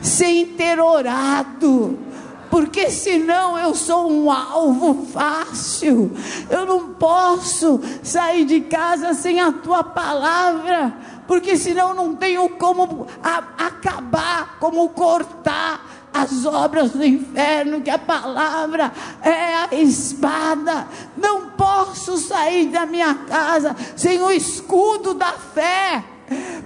[0.00, 2.06] sem ter orado
[2.50, 6.10] porque senão eu sou um alvo fácil.
[6.48, 10.94] Eu não posso sair de casa sem a tua palavra
[11.26, 17.98] porque senão não tenho como a, acabar, como cortar as obras do inferno, que a
[17.98, 20.88] palavra é a espada.
[21.16, 26.04] Não posso sair da minha casa sem o escudo da fé.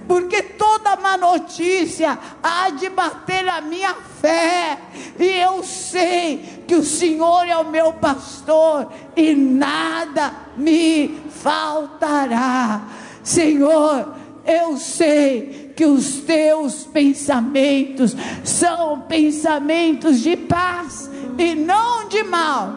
[0.07, 4.79] Porque toda má notícia há de bater a minha fé,
[5.19, 12.81] e eu sei que o Senhor é o meu pastor, e nada me faltará.
[13.23, 22.75] Senhor, eu sei que os teus pensamentos são pensamentos de paz e não de mal,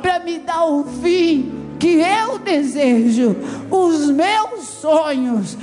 [0.00, 3.36] para me dar o fim que eu desejo,
[3.70, 5.56] os meus sonhos.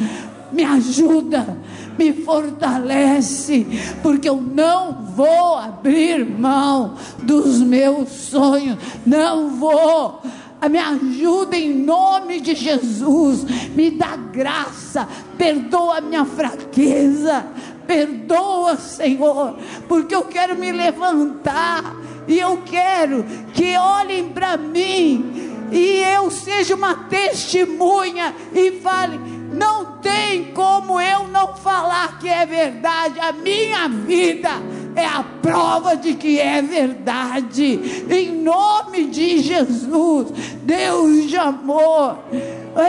[0.52, 1.58] Me ajuda,
[1.98, 3.68] me fortalece,
[4.02, 10.22] porque eu não vou abrir mão dos meus sonhos, não vou
[10.68, 13.44] me ajuda em nome de Jesus,
[13.76, 15.08] me dá graça,
[15.38, 17.46] perdoa a minha fraqueza,
[17.88, 19.58] perdoa, Senhor,
[19.88, 21.96] porque eu quero me levantar.
[22.28, 25.50] E eu quero que olhem para mim.
[25.72, 29.20] E eu seja uma testemunha e fale:
[29.52, 34.52] não tem como eu não falar que é verdade, a minha vida
[35.00, 38.06] é a prova de que é verdade.
[38.10, 40.28] Em nome de Jesus,
[40.64, 42.20] Deus de amor,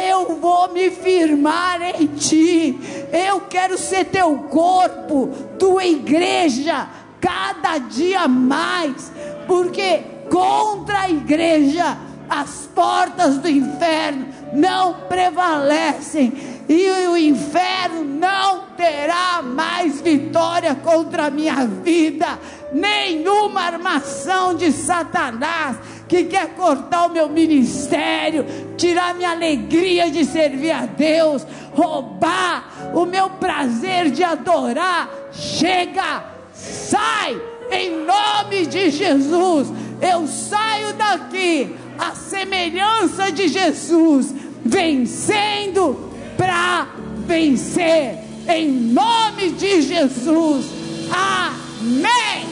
[0.09, 2.79] eu vou me firmar em Ti.
[3.13, 6.89] Eu quero ser Teu corpo, Tua igreja,
[7.21, 9.13] cada dia mais,
[9.47, 11.97] porque contra a igreja
[12.29, 16.33] as portas do inferno não prevalecem
[16.73, 22.39] e o inferno não terá mais vitória contra a minha vida.
[22.73, 28.47] Nenhuma armação de Satanás que quer cortar o meu ministério,
[28.77, 35.11] tirar minha alegria de servir a Deus, roubar o meu prazer de adorar.
[35.33, 37.37] Chega, sai,
[37.73, 39.73] em nome de Jesus.
[40.01, 44.33] Eu saio daqui a semelhança de Jesus,
[44.65, 46.10] vencendo
[46.41, 46.87] para
[47.27, 48.19] vencer,
[48.49, 50.65] em nome de Jesus.
[51.13, 52.49] Amém.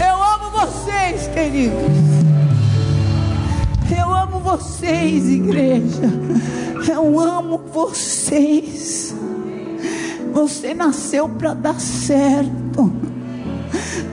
[0.00, 1.76] Eu amo vocês, queridos.
[3.94, 6.10] Eu amo vocês, igreja.
[6.90, 9.14] Eu amo vocês.
[10.32, 13.15] Você nasceu para dar certo.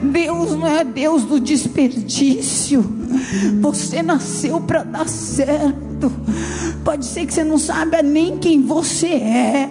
[0.01, 2.84] Deus não é Deus do desperdício.
[3.61, 6.11] Você nasceu para dar certo.
[6.84, 9.69] Pode ser que você não saiba nem quem você é,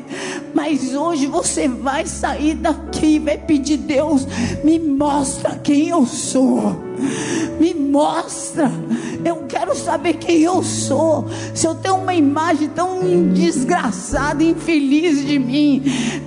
[0.54, 4.26] mas hoje você vai sair daqui e vai pedir Deus,
[4.64, 6.91] me mostra quem eu sou.
[7.59, 8.70] Me mostra.
[9.24, 11.26] Eu quero saber quem eu sou.
[11.55, 13.01] Se eu tenho uma imagem tão
[13.32, 15.82] desgraçada, infeliz de mim,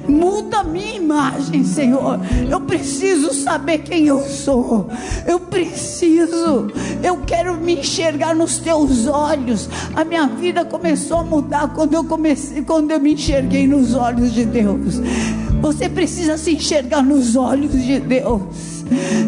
[0.07, 2.20] muda a minha imagem, Senhor.
[2.49, 4.89] Eu preciso saber quem eu sou.
[5.28, 6.72] Eu preciso.
[7.03, 9.70] Eu quero me enxergar nos teus olhos.
[9.95, 14.34] A minha vida começou a mudar quando eu comecei, quando eu me enxerguei nos olhos
[14.34, 15.01] de Deus.
[15.61, 18.75] Você precisa se enxergar nos olhos de Deus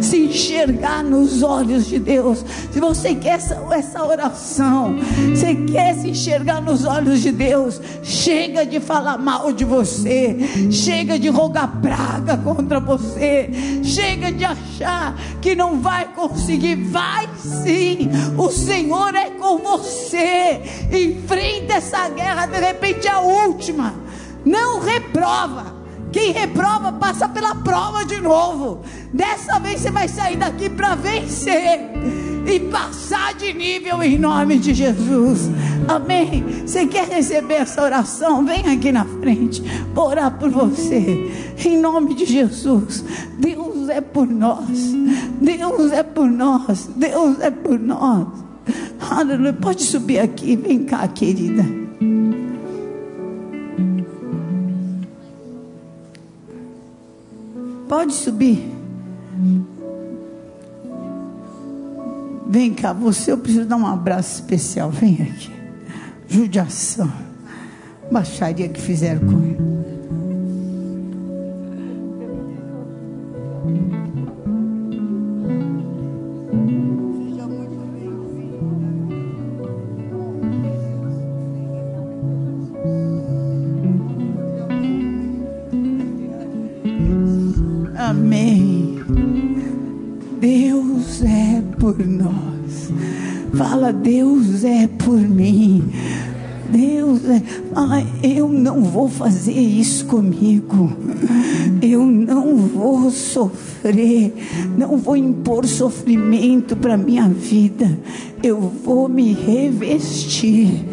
[0.02, 2.46] se enxergar nos olhos de Deus.
[2.72, 4.96] Se você quer essa, essa oração,
[5.30, 10.38] você quer se enxergar nos olhos de Deus, chega de falar mal de você,
[10.72, 13.50] chega de rogar praga contra você,
[13.84, 16.76] chega de achar que não vai conseguir.
[16.76, 20.62] Vai sim, o Senhor é com você.
[20.92, 23.94] Enfrenta essa guerra, de repente é a última.
[24.46, 25.77] Não reprova.
[26.12, 28.82] Quem reprova passa pela prova de novo.
[29.14, 31.92] Dessa vez você vai sair daqui para vencer
[32.48, 35.50] e passar de nível em nome de Jesus.
[35.88, 36.44] Amém.
[36.66, 38.46] Você quer receber essa oração?
[38.46, 39.62] Vem aqui na frente.
[39.94, 41.30] Vou orar por você.
[41.66, 43.04] Em nome de Jesus.
[43.38, 44.94] Deus é por nós.
[45.42, 46.90] Deus é por nós.
[46.96, 48.28] Deus é por nós.
[49.10, 49.54] Aleluia.
[49.54, 50.56] Pode subir aqui.
[50.56, 51.66] Vem cá, querida.
[57.88, 58.74] Pode subir.
[62.50, 64.90] Vem cá, você, eu preciso dar um abraço especial.
[64.90, 65.52] Vem aqui.
[66.28, 67.12] Judiação.
[68.12, 69.78] Baixaria que fizeram com ele.
[93.54, 95.84] Fala, Deus é por mim.
[96.70, 97.42] Deus é.
[97.74, 100.92] Fala, eu não vou fazer isso comigo.
[101.82, 104.34] Eu não vou sofrer.
[104.78, 107.98] Não vou impor sofrimento para minha vida.
[108.44, 110.86] Eu vou me revestir.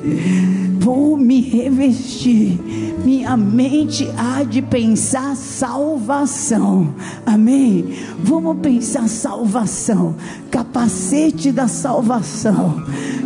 [0.79, 2.59] Vou me revestir.
[3.05, 6.95] Minha mente há de pensar salvação.
[7.27, 7.95] Amém?
[8.23, 10.15] Vamos pensar salvação
[10.55, 12.81] capacete da salvação,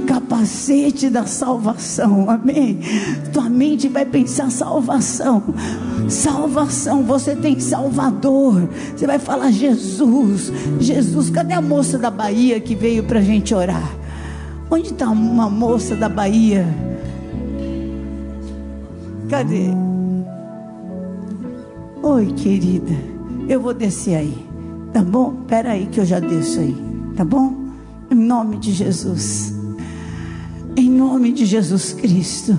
[0.07, 2.79] capacete da salvação, amém?
[3.35, 5.43] Tua mente vai pensar salvação,
[6.09, 12.74] salvação, você tem Salvador, você vai falar Jesus, Jesus, cadê a moça da Bahia que
[12.74, 13.90] veio para a gente orar?
[14.70, 16.66] Onde está uma moça da Bahia?
[19.28, 19.68] Cadê?
[22.03, 22.94] Oi, querida,
[23.49, 24.46] eu vou descer aí,
[24.92, 25.34] tá bom?
[25.42, 26.76] Espera aí que eu já desço aí,
[27.16, 27.55] tá bom?
[28.11, 29.55] Em nome de Jesus.
[30.76, 32.59] Em nome de Jesus Cristo.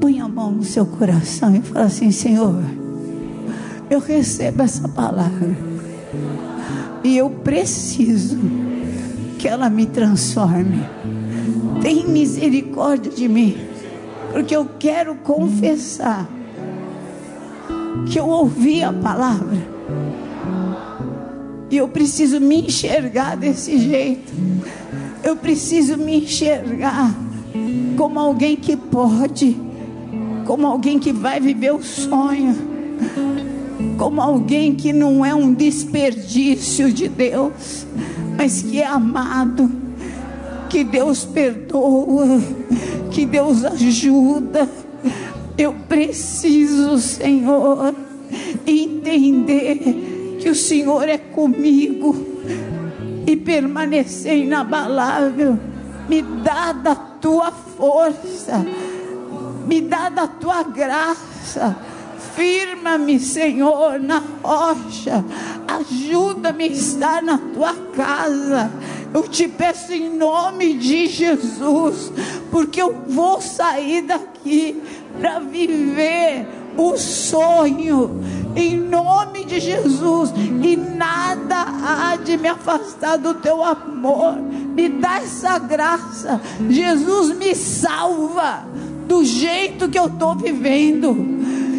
[0.00, 2.62] Põe a mão no seu coração e fala assim: Senhor,
[3.88, 5.56] eu recebo essa palavra.
[7.02, 8.38] E eu preciso
[9.38, 10.84] que ela me transforme.
[11.80, 13.56] Tem misericórdia de mim.
[14.32, 16.28] Porque eu quero confessar
[18.06, 19.56] que eu ouvi a palavra.
[21.70, 24.32] E eu preciso me enxergar desse jeito.
[25.22, 27.14] Eu preciso me enxergar
[27.96, 29.56] como alguém que pode,
[30.46, 32.56] como alguém que vai viver o sonho,
[33.98, 37.86] como alguém que não é um desperdício de Deus,
[38.36, 39.70] mas que é amado,
[40.70, 42.40] que Deus perdoa,
[43.10, 44.68] que Deus ajuda.
[45.58, 47.94] Eu preciso, Senhor,
[48.66, 52.14] entender que o Senhor é comigo
[53.26, 55.58] e permanecer inabalável.
[56.08, 58.64] Me dá da tua força,
[59.66, 61.76] me dá da tua graça.
[62.34, 65.24] Firma-me, Senhor, na rocha.
[65.66, 68.70] Ajuda-me a estar na tua casa.
[69.12, 72.12] Eu te peço em nome de Jesus,
[72.50, 74.82] porque eu vou sair daqui
[75.18, 76.46] para viver
[76.76, 78.22] o sonho
[78.54, 80.30] em nome de Jesus,
[80.62, 84.34] e nada há de me afastar do teu amor.
[84.36, 86.40] Me dá essa graça.
[86.68, 88.64] Jesus me salva
[89.06, 91.16] do jeito que eu estou vivendo.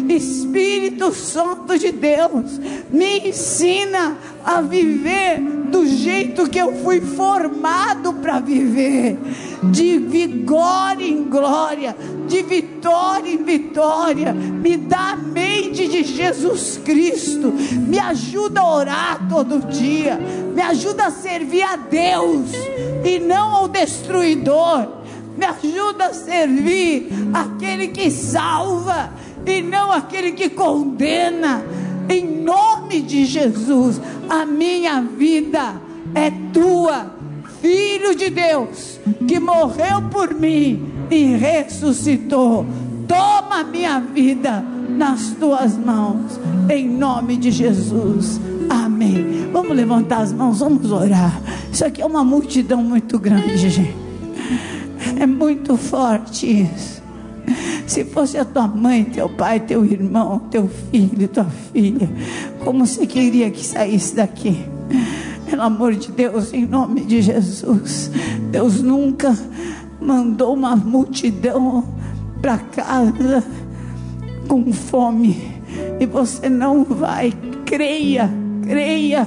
[0.08, 2.58] Espírito Santo de Deus,
[2.90, 5.38] me ensina a viver
[5.70, 9.18] do jeito que eu fui formado para viver,
[9.64, 11.94] de vigor em glória,
[12.26, 14.32] de vitória em vitória.
[14.32, 17.52] Me dá a mente de Jesus Cristo,
[17.86, 20.18] me ajuda a orar todo dia,
[20.54, 22.50] me ajuda a servir a Deus
[23.04, 24.97] e não ao destruidor.
[25.38, 29.12] Me ajuda a servir aquele que salva
[29.46, 31.64] e não aquele que condena.
[32.08, 35.80] Em nome de Jesus, a minha vida
[36.12, 37.16] é tua,
[37.62, 42.66] Filho de Deus, que morreu por mim e ressuscitou.
[43.06, 48.40] Toma minha vida nas tuas mãos, em nome de Jesus.
[48.68, 49.50] Amém.
[49.52, 51.40] Vamos levantar as mãos, vamos orar.
[51.72, 54.08] Isso aqui é uma multidão muito grande, gente.
[55.18, 57.02] É muito forte isso.
[57.86, 62.08] Se fosse a tua mãe, teu pai, teu irmão, teu filho, tua filha,
[62.62, 64.64] como você queria que saísse daqui?
[65.48, 68.10] Pelo amor de Deus, em nome de Jesus.
[68.50, 69.36] Deus nunca
[70.00, 71.84] mandou uma multidão
[72.40, 73.42] para casa
[74.46, 75.58] com fome.
[75.98, 77.32] E você não vai.
[77.64, 78.30] Creia,
[78.62, 79.26] creia,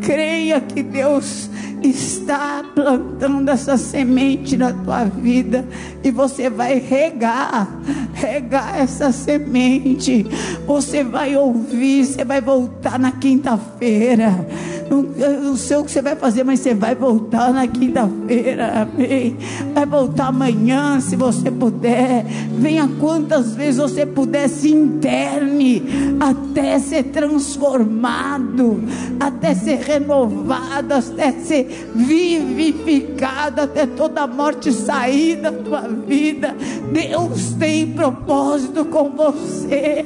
[0.00, 1.48] creia que Deus
[1.82, 5.66] está plantando essa semente na tua vida
[6.02, 7.68] e você vai regar,
[8.14, 10.26] regar essa semente.
[10.66, 14.46] Você vai ouvir, você vai voltar na quinta-feira.
[14.90, 15.02] Não,
[15.40, 19.36] não sei o que você vai fazer, mas você vai voltar na quinta-feira, amém?
[19.72, 22.26] Vai voltar amanhã, se você puder.
[22.58, 25.82] Venha quantas vezes você puder, se interne
[26.20, 28.82] até ser transformado,
[29.18, 36.56] até ser renovado, até ser vivificado, até toda morte sair da tua vida.
[36.92, 40.04] Deus tem propósito com você.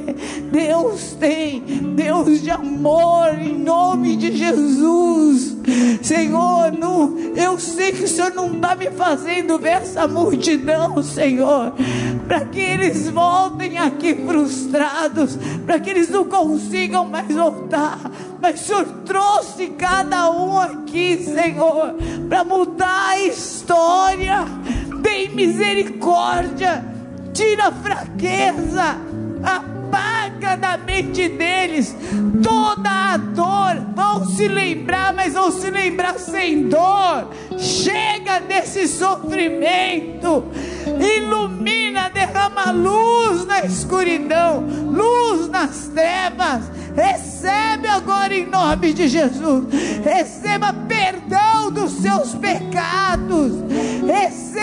[0.50, 1.60] Deus tem,
[1.94, 4.46] Deus de amor, em nome de Jesus.
[4.46, 5.56] Jesus.
[6.02, 11.72] Senhor, não, eu sei que o Senhor não está me fazendo ver essa multidão, Senhor,
[12.26, 17.98] para que eles voltem aqui frustrados, para que eles não consigam mais voltar.
[18.46, 21.96] Mas o Senhor trouxe cada um aqui, Senhor,
[22.28, 24.44] para mudar a história.
[25.02, 26.84] Tem misericórdia,
[27.34, 28.98] tira a fraqueza,
[29.42, 29.75] a
[30.36, 31.94] apaga da mente deles
[32.42, 33.94] toda a dor.
[33.94, 37.30] Vão se lembrar, mas vão se lembrar sem dor.
[37.58, 40.44] Chega desse sofrimento.
[41.00, 46.70] Ilumina, derrama luz na escuridão, luz nas trevas.
[46.94, 49.64] Recebe agora em nome de Jesus.
[50.04, 53.52] Receba perdão dos seus pecados.
[54.06, 54.56] Receba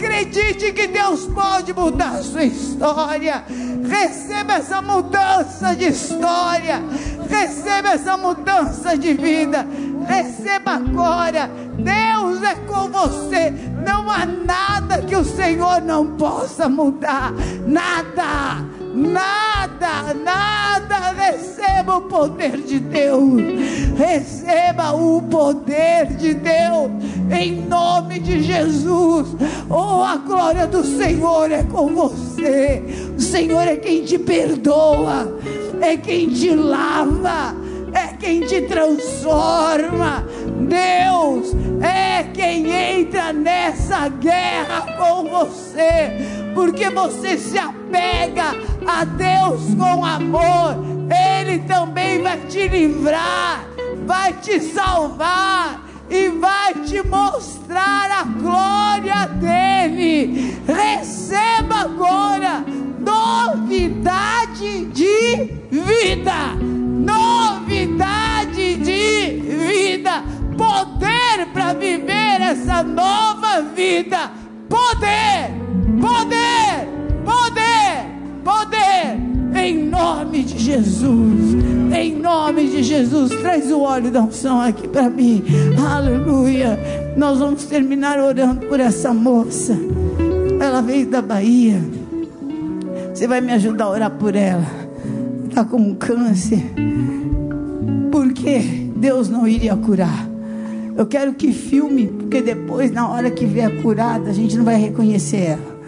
[0.00, 3.44] Acredite que Deus pode mudar a sua história.
[3.90, 6.80] Receba essa mudança de história.
[7.28, 9.66] Receba essa mudança de vida.
[10.06, 11.50] Receba agora.
[11.76, 13.50] Deus é com você.
[13.84, 17.32] Não há nada que o Senhor não possa mudar.
[17.66, 18.64] Nada.
[18.92, 23.40] Nada, nada, receba o poder de Deus,
[23.96, 26.90] receba o poder de Deus,
[27.30, 29.28] em nome de Jesus.
[29.68, 32.82] Oh, a glória do Senhor é com você,
[33.16, 35.38] o Senhor é quem te perdoa,
[35.80, 37.54] é quem te lava,
[37.92, 40.24] é quem te transforma.
[40.68, 48.54] Deus é quem entra nessa guerra com você, porque você se apega
[48.86, 50.76] a Deus com amor,
[51.10, 53.64] Ele também vai te livrar,
[54.06, 60.58] vai te salvar e vai te mostrar a glória dele.
[60.66, 62.64] Receba agora
[62.98, 70.24] novidade de vida, novidade de vida,
[70.58, 74.32] poder para viver essa nova vida,
[74.68, 75.52] poder,
[76.00, 76.88] poder,
[77.24, 78.10] poder!
[78.42, 79.18] Poder,
[79.54, 81.54] em nome de Jesus,
[81.94, 83.30] em nome de Jesus.
[83.32, 85.44] Traz o óleo da unção aqui para mim,
[85.78, 86.78] aleluia.
[87.18, 89.78] Nós vamos terminar orando por essa moça,
[90.58, 91.80] ela veio da Bahia.
[93.12, 94.66] Você vai me ajudar a orar por ela,
[95.48, 96.64] está com um câncer,
[98.10, 98.58] porque
[98.96, 100.26] Deus não iria curar.
[100.96, 104.76] Eu quero que filme, porque depois, na hora que vier curada, a gente não vai
[104.76, 105.79] reconhecer ela,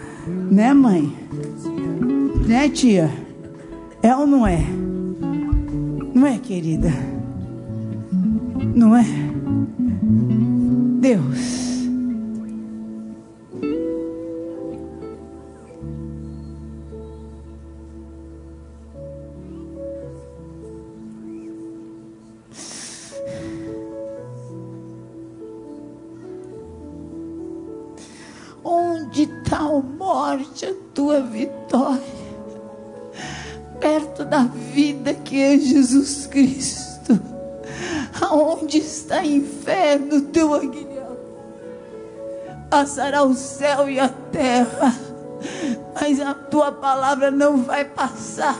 [0.50, 1.12] né, mãe?
[2.46, 3.10] Né, tia?
[4.02, 4.58] É ou não é?
[6.14, 6.90] Não é, querida?
[8.74, 9.04] Não é?
[11.00, 11.61] Deus.
[29.52, 32.22] A morte, a tua vitória?
[33.82, 37.20] perto da vida que é Jesus Cristo.
[38.20, 41.16] Aonde está inferno, teu aguilhão?
[42.70, 44.94] Passará o céu e a terra,
[46.00, 48.58] mas a tua palavra não vai passar.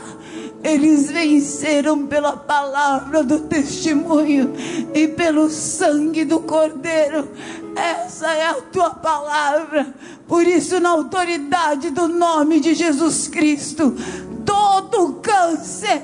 [0.61, 4.53] Eles venceram pela palavra do testemunho
[4.93, 7.29] e pelo sangue do Cordeiro.
[7.75, 9.93] Essa é a tua palavra.
[10.33, 13.95] Por isso, na autoridade do nome de Jesus Cristo,
[14.43, 16.01] todo câncer.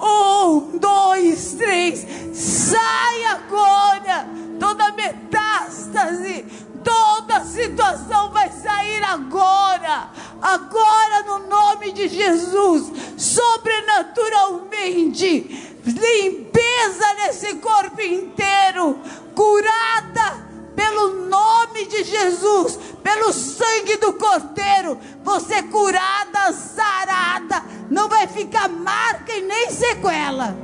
[0.00, 4.26] Um, dois, três, sai agora.
[4.58, 6.46] Toda metástase,
[6.82, 10.08] toda situação vai sair agora.
[10.40, 15.76] Agora, no nome de Jesus, sobrenaturalmente.
[15.84, 18.98] Limpeza nesse corpo inteiro,
[19.34, 20.45] curada
[20.76, 29.32] pelo nome de Jesus, pelo sangue do Cordeiro, você curada, sarada, não vai ficar marca
[29.32, 30.54] e nem sequela.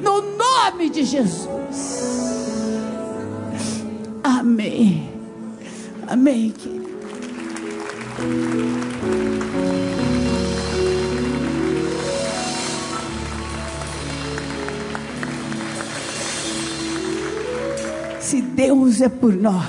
[0.00, 1.48] No nome de Jesus.
[4.22, 5.12] Amém.
[6.06, 6.54] Amém.
[18.28, 19.64] Se Deus é por nós,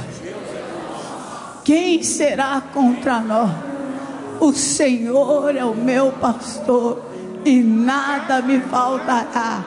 [1.63, 3.51] quem será contra nós?
[4.37, 7.01] O Senhor é o meu pastor
[7.45, 9.63] e nada me faltará.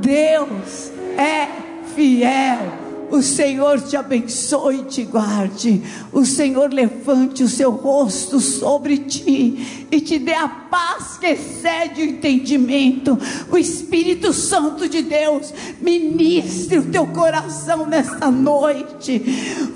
[0.00, 1.48] Deus é
[1.94, 2.80] fiel.
[3.10, 5.82] O Senhor te abençoe e te guarde.
[6.10, 12.00] O Senhor levante o seu rosto sobre ti e te dê a paz que excede
[12.00, 13.18] o entendimento.
[13.50, 19.22] O Espírito Santo de Deus ministre o teu coração nesta noite.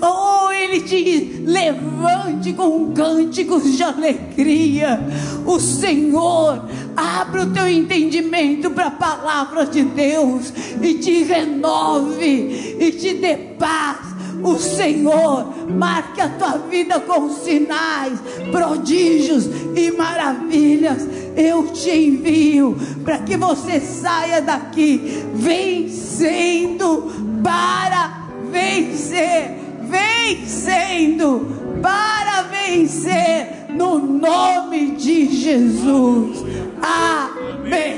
[0.01, 4.99] Oh, Ele te levante com cânticos de alegria.
[5.45, 6.65] O Senhor
[6.95, 13.35] abra o teu entendimento para a palavra de Deus e te renove e te dê
[13.35, 14.14] paz
[14.45, 18.19] o Senhor marque a tua vida com sinais,
[18.51, 21.07] prodígios e maravilhas.
[21.35, 27.11] Eu te envio para que você saia daqui vencendo
[27.43, 36.45] para vencer, vencendo para vencer no nome de Jesus.
[36.81, 37.97] Amém.